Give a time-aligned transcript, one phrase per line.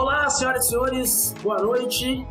[0.00, 2.24] Olá, senhoras e senhores, boa noite.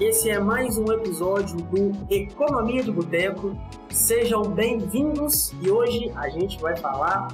[0.00, 3.54] Esse é mais um episódio do Economia de Boteco.
[3.90, 7.28] Sejam bem-vindos e hoje a gente vai falar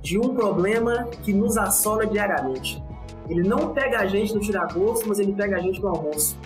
[0.00, 2.80] de um problema que nos assola diariamente.
[3.28, 6.38] Ele não pega a gente no tiragosto, mas ele pega a gente no almoço.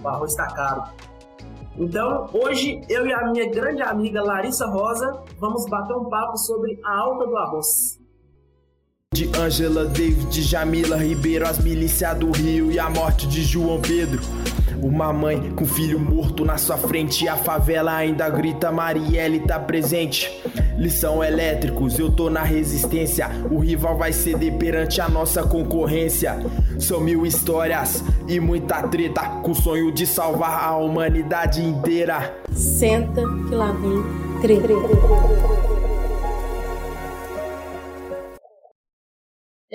[0.00, 0.84] O arroz está caro.
[1.76, 6.78] Então, hoje eu e a minha grande amiga Larissa Rosa vamos bater um papo sobre
[6.84, 8.05] a alta do arroz.
[9.16, 14.20] De Angela David, Jamila Ribeiro, as milícias do Rio e a morte de João Pedro.
[14.82, 19.58] Uma mãe com filho morto na sua frente e a favela ainda grita Marielle tá
[19.58, 20.30] presente.
[20.76, 23.30] Lição elétricos, eu tô na resistência.
[23.50, 26.38] O rival vai ceder perante a nossa concorrência.
[26.78, 32.36] São mil histórias e muita treta com o sonho de salvar a humanidade inteira.
[32.52, 34.04] Senta que lá vem
[34.42, 35.55] treta.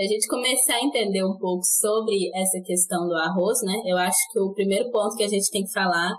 [0.01, 3.83] A gente começar a entender um pouco sobre essa questão do arroz, né?
[3.85, 6.09] Eu acho que o primeiro ponto que a gente tem que falar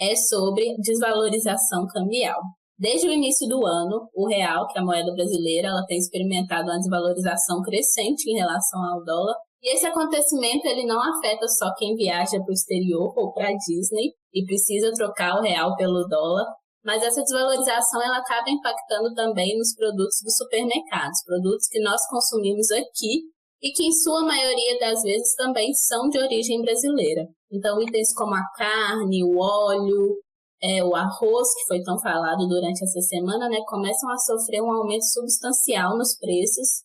[0.00, 2.40] é sobre desvalorização cambial.
[2.78, 6.64] Desde o início do ano, o real, que é a moeda brasileira, ela tem experimentado
[6.64, 9.34] uma desvalorização crescente em relação ao dólar.
[9.62, 13.56] E esse acontecimento ele não afeta só quem viaja para o exterior ou para a
[13.56, 16.46] Disney e precisa trocar o real pelo dólar,
[16.86, 22.70] mas essa desvalorização ela acaba impactando também nos produtos dos supermercados, produtos que nós consumimos
[22.70, 23.24] aqui
[23.60, 27.26] e que em sua maioria das vezes também são de origem brasileira.
[27.50, 30.14] Então itens como a carne, o óleo,
[30.62, 34.70] é, o arroz, que foi tão falado durante essa semana, né, começam a sofrer um
[34.70, 36.84] aumento substancial nos preços,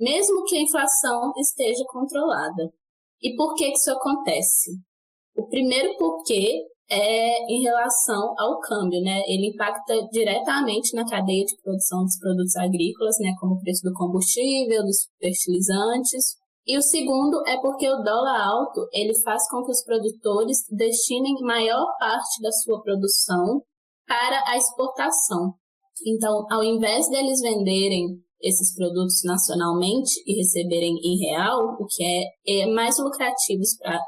[0.00, 2.72] mesmo que a inflação esteja controlada.
[3.20, 4.70] E por que, que isso acontece?
[5.36, 9.22] O primeiro porquê é em relação ao câmbio, né?
[9.26, 13.94] Ele impacta diretamente na cadeia de produção dos produtos agrícolas, né, como o preço do
[13.94, 19.72] combustível, dos fertilizantes, e o segundo é porque o dólar alto ele faz com que
[19.72, 23.62] os produtores destinem maior parte da sua produção
[24.06, 25.54] para a exportação.
[26.06, 28.06] Então, ao invés deles venderem
[28.40, 33.62] esses produtos nacionalmente e receberem em real, o que é, é mais lucrativo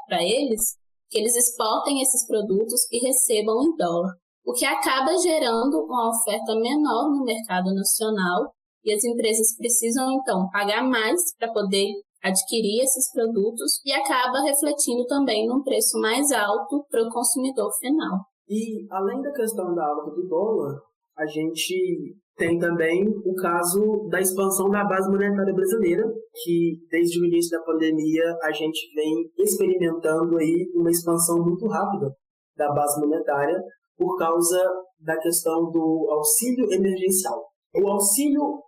[0.07, 0.77] para eles,
[1.09, 4.13] que eles exportem esses produtos e recebam em dólar,
[4.45, 8.51] o que acaba gerando uma oferta menor no mercado nacional
[8.83, 11.87] e as empresas precisam então pagar mais para poder
[12.23, 18.19] adquirir esses produtos e acaba refletindo também num preço mais alto para o consumidor final.
[18.47, 20.79] E além da questão da alta do dólar,
[21.17, 26.03] a gente tem também o caso da expansão da base monetária brasileira,
[26.43, 32.13] que desde o início da pandemia a gente vem experimentando aí uma expansão muito rápida
[32.57, 33.57] da base monetária
[33.97, 34.59] por causa
[34.99, 37.41] da questão do auxílio emergencial.
[37.73, 38.61] O auxílio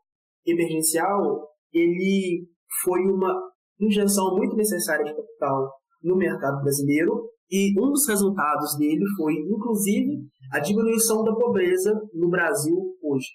[0.45, 2.47] emergencial, ele
[2.83, 3.33] foi uma
[3.81, 10.19] injeção muito necessária de capital no mercado brasileiro e um dos resultados dele foi, inclusive,
[10.53, 13.27] a diminuição da pobreza no Brasil hoje.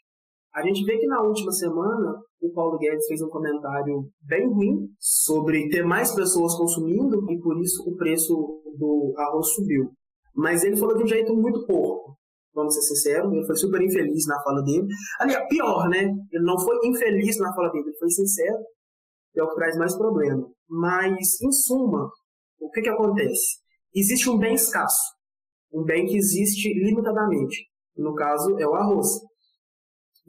[0.55, 4.89] A gente vê que na última semana o Paulo Guedes fez um comentário bem ruim
[4.99, 8.35] sobre ter mais pessoas consumindo e por isso o preço
[8.77, 9.91] do arroz subiu.
[10.35, 12.17] Mas ele falou de um jeito muito porco,
[12.55, 14.87] vamos ser sinceros, ele foi super infeliz na fala dele.
[15.21, 16.13] Aliás, pior, né?
[16.31, 18.59] Ele não foi infeliz na fala dele, ele foi sincero
[19.33, 20.47] que é o que traz mais problema.
[20.69, 22.11] Mas, em suma,
[22.61, 23.61] o que, que acontece?
[23.95, 25.03] Existe um bem escasso,
[25.73, 27.67] um bem que existe limitadamente.
[27.97, 29.09] No caso, é o arroz.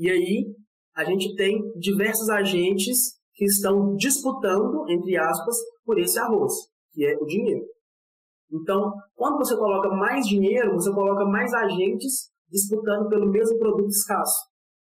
[0.04, 0.54] E aí,
[0.98, 5.56] a gente tem diversos agentes que estão disputando, entre aspas,
[5.86, 6.52] por esse arroz,
[6.92, 7.64] que é o dinheiro.
[8.52, 14.50] Então, quando você coloca mais dinheiro, você coloca mais agentes disputando pelo mesmo produto escasso.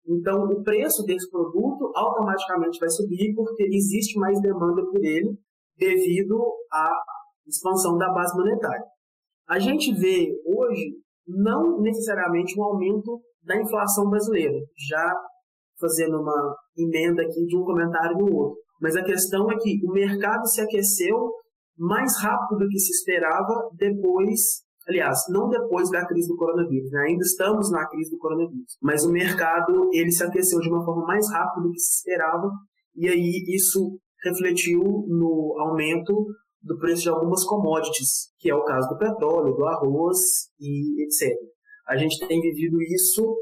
[0.08, 5.36] Então, o preço desse produto automaticamente vai subir porque existe mais demanda por ele
[5.76, 6.40] devido
[6.72, 6.94] à
[7.48, 8.86] expansão da base monetária.
[9.48, 14.58] A gente vê hoje não necessariamente um aumento da inflação brasileira,
[14.90, 15.14] já
[15.80, 18.58] fazendo uma emenda aqui de um comentário no outro.
[18.82, 21.32] Mas a questão é que o mercado se aqueceu
[21.78, 27.10] mais rápido do que se esperava depois Aliás, não depois da crise do coronavírus, né?
[27.10, 31.06] ainda estamos na crise do coronavírus, mas o mercado ele se aqueceu de uma forma
[31.06, 32.50] mais rápida do que se esperava
[32.96, 36.26] e aí isso refletiu no aumento
[36.64, 40.18] do preço de algumas commodities, que é o caso do petróleo, do arroz
[40.60, 41.38] e etc.
[41.90, 43.36] A gente tem vivido isso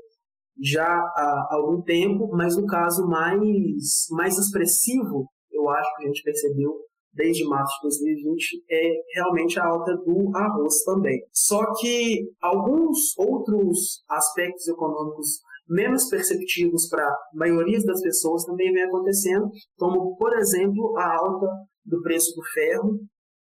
[0.59, 6.23] já há algum tempo, mas o caso mais, mais expressivo, eu acho que a gente
[6.23, 11.19] percebeu desde março de 2020 é realmente a alta do arroz também.
[11.33, 18.83] Só que alguns outros aspectos econômicos menos perceptivos para a maioria das pessoas também vem
[18.83, 21.47] acontecendo, como, por exemplo, a alta
[21.83, 22.99] do preço do ferro,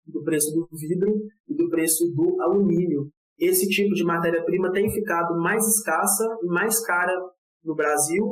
[0.05, 1.13] do preço do vidro
[1.47, 3.09] e do preço do alumínio.
[3.41, 7.11] Esse tipo de matéria-prima tem ficado mais escassa e mais cara
[7.65, 8.23] no Brasil,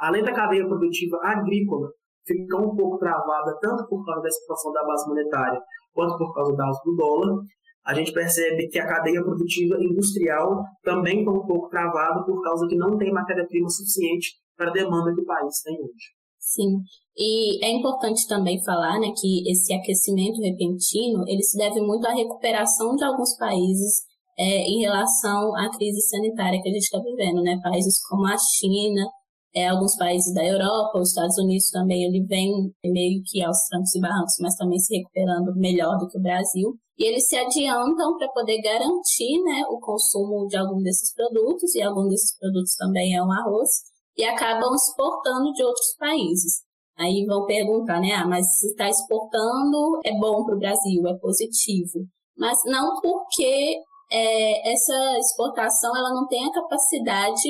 [0.00, 1.90] além da cadeia produtiva agrícola
[2.26, 5.60] ficar um pouco travada, tanto por causa da situação da base monetária,
[5.92, 7.42] quanto por causa da alta do dólar,
[7.84, 12.66] a gente percebe que a cadeia produtiva industrial também está um pouco travada por causa
[12.66, 16.16] que não tem matéria-prima suficiente para a demanda que o país tem hoje.
[16.38, 16.80] Sim,
[17.16, 22.12] e é importante também falar né, que esse aquecimento repentino ele se deve muito à
[22.12, 24.02] recuperação de alguns países
[24.38, 27.58] é, em relação à crise sanitária que a gente está vivendo, né?
[27.62, 29.06] Países como a China,
[29.54, 32.52] é, alguns países da Europa, os Estados Unidos também, ele vem
[32.84, 36.76] meio que aos trancos e barrancos, mas também se recuperando melhor do que o Brasil.
[36.98, 41.82] E eles se adiantam para poder garantir né, o consumo de algum desses produtos, e
[41.82, 43.70] algum desses produtos também é o arroz,
[44.16, 46.66] e acabam exportando de outros países.
[46.98, 48.12] Aí vão perguntar, né?
[48.12, 52.06] Ah, mas se está exportando, é bom para o Brasil, é positivo.
[52.36, 53.76] Mas não porque
[54.10, 57.48] é, essa exportação ela não tem a capacidade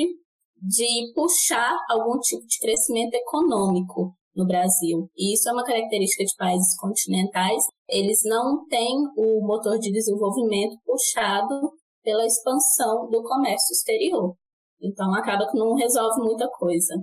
[0.61, 5.09] de puxar algum tipo de crescimento econômico no Brasil.
[5.15, 7.63] E isso é uma característica de países continentais.
[7.89, 11.73] Eles não têm o motor de desenvolvimento puxado
[12.03, 14.35] pela expansão do comércio exterior.
[14.81, 16.93] Então acaba que não resolve muita coisa.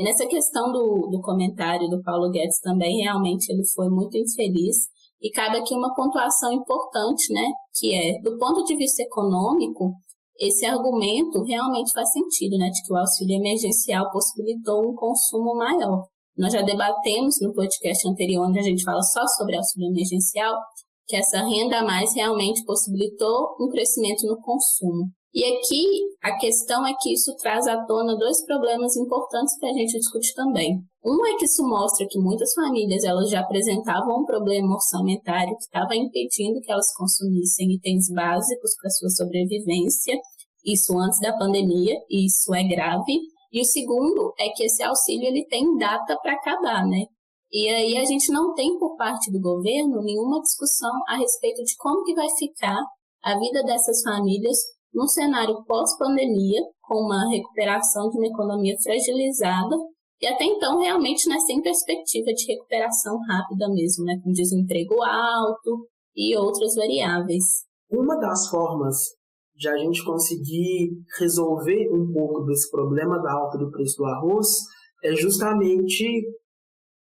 [0.00, 4.88] Nessa questão do, do comentário do Paulo Guedes também, realmente ele foi muito infeliz.
[5.20, 7.48] E cabe aqui uma pontuação importante, né?
[7.74, 9.92] Que é, do ponto de vista econômico,
[10.38, 12.68] esse argumento realmente faz sentido, né?
[12.68, 16.04] De que o auxílio emergencial possibilitou um consumo maior.
[16.36, 20.54] Nós já debatemos no podcast anterior, onde a gente fala só sobre auxílio emergencial,
[21.06, 25.10] que essa renda a mais realmente possibilitou um crescimento no consumo.
[25.36, 25.84] E aqui
[26.22, 30.32] a questão é que isso traz à tona dois problemas importantes para a gente discutir
[30.32, 30.80] também.
[31.04, 35.64] Um é que isso mostra que muitas famílias elas já apresentavam um problema orçamentário que
[35.64, 40.18] estava impedindo que elas consumissem itens básicos para sua sobrevivência,
[40.64, 43.20] isso antes da pandemia, e isso é grave.
[43.52, 47.04] E o segundo é que esse auxílio ele tem data para acabar, né?
[47.52, 51.76] E aí a gente não tem por parte do governo nenhuma discussão a respeito de
[51.76, 52.82] como que vai ficar
[53.22, 54.56] a vida dessas famílias
[54.96, 59.76] num cenário pós-pandemia, com uma recuperação de uma economia fragilizada
[60.22, 65.86] e até então realmente né, sem perspectiva de recuperação rápida mesmo, né, com desemprego alto
[66.16, 67.44] e outras variáveis.
[67.90, 68.96] Uma das formas
[69.54, 74.48] de a gente conseguir resolver um pouco desse problema da alta do preço do arroz
[75.04, 76.24] é justamente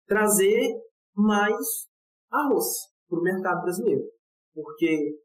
[0.06, 0.76] trazer
[1.14, 1.56] mais
[2.30, 2.66] arroz
[3.08, 4.02] para o mercado brasileiro.
[4.54, 5.16] Porque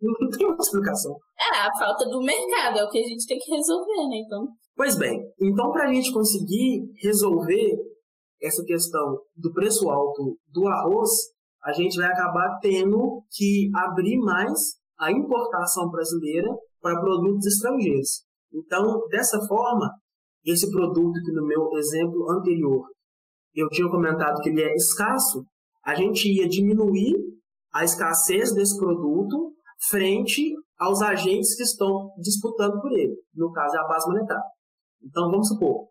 [0.00, 1.16] não tem outra explicação.
[1.38, 4.22] É, a falta do mercado é o que a gente tem que resolver, né?
[4.24, 4.48] Então.
[4.76, 7.76] Pois bem, então para a gente conseguir resolver
[8.40, 11.10] essa questão do preço alto do arroz,
[11.64, 16.48] a gente vai acabar tendo que abrir mais a importação brasileira
[16.80, 18.22] para produtos estrangeiros.
[18.52, 19.90] Então, dessa forma,
[20.44, 22.86] esse produto que no meu exemplo anterior
[23.54, 25.44] eu tinha comentado que ele é escasso,
[25.84, 27.14] a gente ia diminuir
[27.74, 29.52] a escassez desse produto
[29.90, 33.14] frente aos agentes que estão disputando por ele.
[33.34, 34.42] No caso, é a base monetária.
[35.02, 35.88] Então, vamos supor,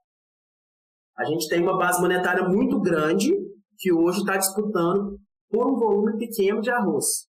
[1.18, 3.34] a gente tem uma base monetária muito grande
[3.80, 5.18] que hoje está disputando
[5.50, 7.28] por um volume pequeno de arroz.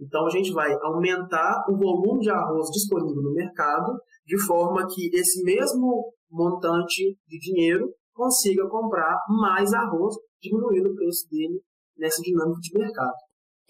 [0.00, 3.96] Então, a gente vai aumentar o volume de arroz disponível no mercado
[4.26, 11.28] de forma que esse mesmo montante de dinheiro consiga comprar mais arroz, diminuindo o preço
[11.30, 11.60] dele
[11.96, 13.14] nessa dinâmica de mercado.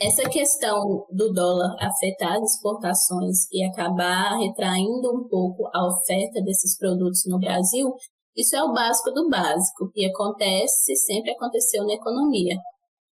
[0.04, 6.76] Essa questão do dólar afetar as exportações e acabar retraindo um pouco a oferta desses
[6.76, 7.94] produtos no Brasil,
[8.36, 12.56] isso é o básico do básico e acontece, sempre aconteceu na economia.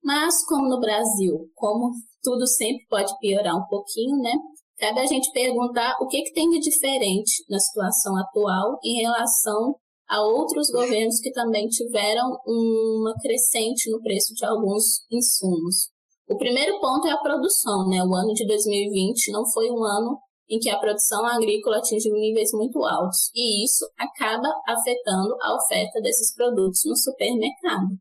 [0.03, 1.93] Mas como no Brasil, como
[2.25, 4.33] tudo sempre pode piorar um pouquinho, né?
[4.77, 9.77] Cabe a gente perguntar o que, que tem de diferente na situação atual em relação
[10.09, 15.89] a outros governos que também tiveram uma crescente no preço de alguns insumos.
[16.31, 18.05] O primeiro ponto é a produção, né?
[18.05, 20.17] O ano de 2020 não foi um ano
[20.49, 26.01] em que a produção agrícola atingiu níveis muito altos, e isso acaba afetando a oferta
[26.01, 27.99] desses produtos no supermercado.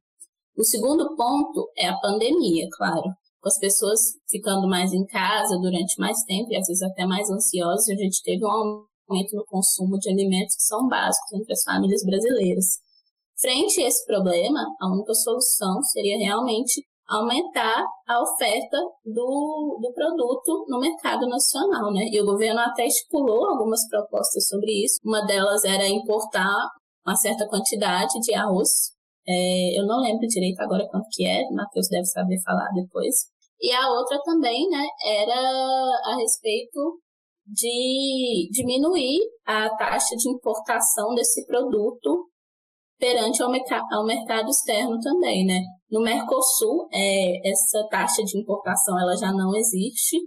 [0.55, 3.09] O segundo ponto é a pandemia, claro.
[3.41, 7.31] Com as pessoas ficando mais em casa durante mais tempo e às vezes até mais
[7.31, 8.51] ansiosas, a gente teve um
[9.09, 12.65] aumento no consumo de alimentos que são básicos entre as famílias brasileiras.
[13.39, 20.65] Frente a esse problema, a única solução seria realmente aumentar a oferta do, do produto
[20.67, 22.05] no mercado nacional, né?
[22.11, 24.99] E o governo até estipulou algumas propostas sobre isso.
[25.03, 26.53] Uma delas era importar
[27.05, 28.91] uma certa quantidade de arroz.
[29.27, 33.15] É, eu não lembro direito agora quanto que é, o Matheus deve saber falar depois.
[33.61, 35.39] E a outra também, né, era
[36.05, 36.99] a respeito
[37.45, 42.29] de diminuir a taxa de importação desse produto
[42.99, 43.49] perante ao,
[43.93, 45.61] ao mercado externo também, né?
[45.89, 50.17] No Mercosul, é, essa taxa de importação ela já não existe,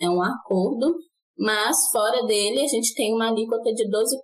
[0.00, 0.94] é um acordo,
[1.38, 4.18] mas fora dele a gente tem uma alíquota de 12%.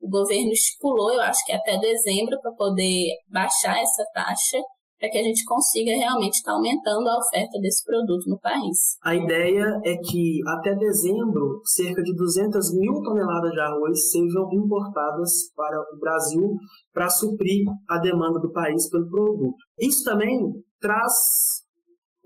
[0.00, 4.58] O governo estipulou, eu acho que até dezembro, para poder baixar essa taxa,
[4.98, 8.96] para que a gente consiga realmente estar tá aumentando a oferta desse produto no país.
[9.02, 15.52] A ideia é que até dezembro, cerca de 200 mil toneladas de arroz sejam importadas
[15.54, 16.56] para o Brasil
[16.92, 19.56] para suprir a demanda do país pelo produto.
[19.78, 20.40] Isso também
[20.80, 21.12] traz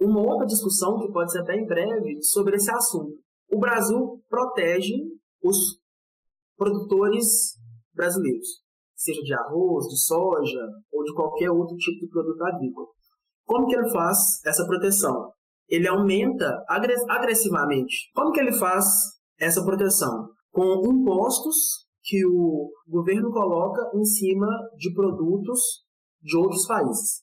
[0.00, 3.12] uma outra discussão, que pode ser até em breve, sobre esse assunto.
[3.52, 4.94] O Brasil protege
[5.42, 5.78] os
[6.56, 7.58] produtores
[7.94, 8.69] brasileiros
[9.00, 10.60] seja de arroz, de soja
[10.92, 12.86] ou de qualquer outro tipo de produto agrícola.
[13.46, 15.32] Como que ele faz essa proteção?
[15.66, 16.62] Ele aumenta
[17.08, 18.10] agressivamente.
[18.14, 18.84] Como que ele faz
[19.38, 20.28] essa proteção?
[20.52, 25.60] Com impostos que o governo coloca em cima de produtos
[26.20, 27.22] de outros países.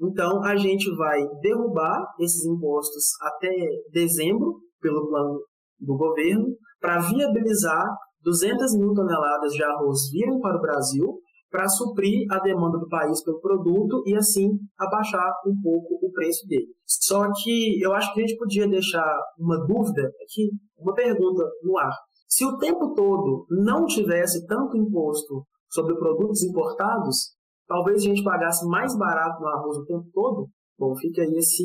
[0.00, 3.50] Então, a gente vai derrubar esses impostos até
[3.92, 5.40] dezembro, pelo plano
[5.78, 6.46] do governo,
[6.80, 7.86] para viabilizar
[8.22, 13.22] 200 mil toneladas de arroz virem para o Brasil para suprir a demanda do país
[13.24, 16.68] pelo produto e assim abaixar um pouco o preço dele.
[16.86, 21.76] Só que eu acho que a gente podia deixar uma dúvida aqui, uma pergunta no
[21.76, 21.92] ar.
[22.28, 27.34] Se o tempo todo não tivesse tanto imposto sobre produtos importados,
[27.66, 30.48] talvez a gente pagasse mais barato no arroz o tempo todo?
[30.78, 31.64] Bom, fica aí esse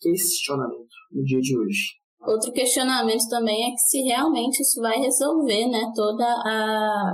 [0.00, 2.05] questionamento no dia de hoje.
[2.26, 6.22] Outro questionamento também é que se realmente isso vai resolver né, todo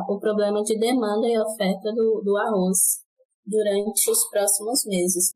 [0.09, 2.79] o problema de demanda e oferta do, do arroz
[3.45, 5.33] durante os próximos meses.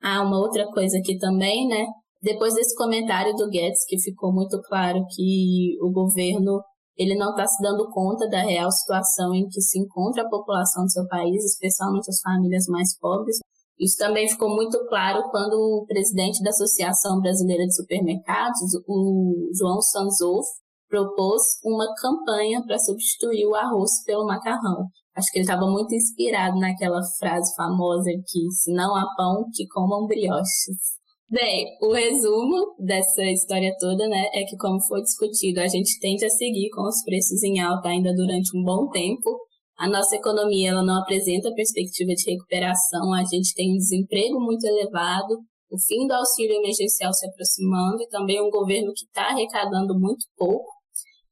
[0.00, 1.86] Ah, uma outra coisa aqui também, né?
[2.22, 6.62] Depois desse comentário do Guedes, que ficou muito claro que o governo
[6.96, 10.84] ele não está se dando conta da real situação em que se encontra a população
[10.84, 13.38] do seu país, especialmente as famílias mais pobres.
[13.78, 19.80] Isso também ficou muito claro quando o presidente da Associação Brasileira de Supermercados, o João
[19.80, 20.46] Sanzolf,
[20.88, 24.86] propôs uma campanha para substituir o arroz pelo macarrão.
[25.16, 29.66] Acho que ele estava muito inspirado naquela frase famosa que se não há pão, que
[29.66, 30.96] comam brioches.
[31.28, 36.24] Bem, o resumo dessa história toda, né, é que como foi discutido, a gente tende
[36.24, 39.36] a seguir com os preços em alta ainda durante um bom tempo,
[39.78, 44.64] a nossa economia ela não apresenta perspectiva de recuperação, a gente tem um desemprego muito
[44.66, 45.38] elevado,
[45.70, 50.24] o fim do auxílio emergencial se aproximando e também um governo que está arrecadando muito
[50.36, 50.76] pouco.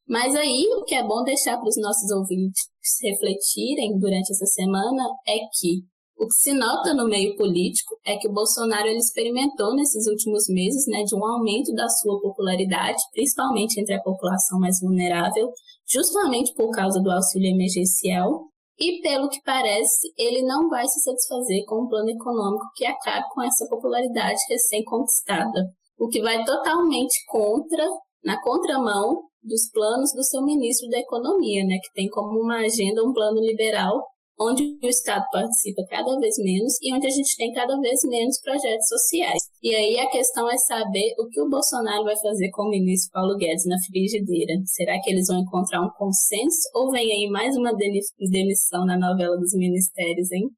[0.07, 2.63] Mas aí o que é bom deixar para os nossos ouvintes
[3.03, 5.85] refletirem durante essa semana é que
[6.17, 10.45] o que se nota no meio político é que o Bolsonaro ele experimentou nesses últimos
[10.49, 15.51] meses né, de um aumento da sua popularidade, principalmente entre a população mais vulnerável,
[15.89, 18.49] justamente por causa do auxílio emergencial.
[18.79, 23.25] E pelo que parece, ele não vai se satisfazer com um plano econômico que acabe
[23.33, 27.87] com essa popularidade recém-conquistada, o que vai totalmente contra,
[28.25, 33.05] na contramão dos planos do seu ministro da Economia, né, que tem como uma agenda
[33.05, 34.03] um plano liberal
[34.39, 38.41] onde o Estado participa cada vez menos e onde a gente tem cada vez menos
[38.41, 39.43] projetos sociais.
[39.63, 43.13] E aí a questão é saber o que o Bolsonaro vai fazer com o ministro
[43.13, 44.55] Paulo Guedes na frigideira.
[44.67, 49.37] Será que eles vão encontrar um consenso ou vem aí mais uma demissão na novela
[49.37, 50.49] dos ministérios, hein?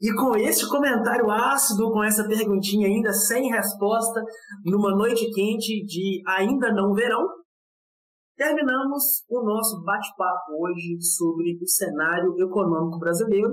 [0.00, 4.20] E com esse comentário ácido, com essa perguntinha ainda sem resposta,
[4.64, 7.24] numa noite quente de ainda não verão,
[8.42, 13.52] terminamos o nosso bate-papo hoje sobre o cenário econômico brasileiro.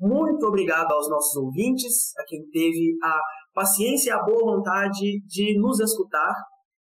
[0.00, 3.20] Muito obrigado aos nossos ouvintes, a quem teve a
[3.52, 6.32] paciência e a boa vontade de nos escutar.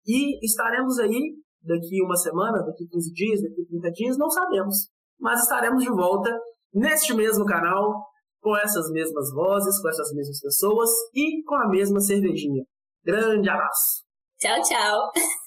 [0.05, 4.89] E estaremos aí daqui uma semana, daqui 15 dias, daqui 30 dias, não sabemos.
[5.17, 6.29] Mas estaremos de volta
[6.73, 8.05] neste mesmo canal,
[8.41, 12.63] com essas mesmas vozes, com essas mesmas pessoas e com a mesma cervejinha.
[13.03, 14.05] Grande abraço!
[14.37, 15.11] Tchau, tchau!